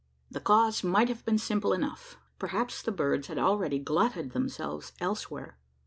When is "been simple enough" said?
1.25-2.17